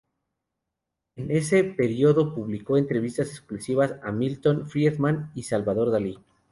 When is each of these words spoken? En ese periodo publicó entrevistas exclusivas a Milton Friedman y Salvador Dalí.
En 1.15 1.29
ese 1.29 1.63
periodo 1.63 2.33
publicó 2.33 2.75
entrevistas 2.77 3.29
exclusivas 3.29 3.97
a 4.01 4.11
Milton 4.11 4.67
Friedman 4.67 5.31
y 5.35 5.43
Salvador 5.43 5.91
Dalí. 5.91 6.17